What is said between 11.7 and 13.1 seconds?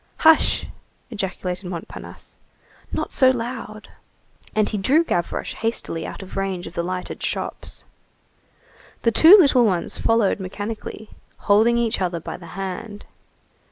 each other by the hand.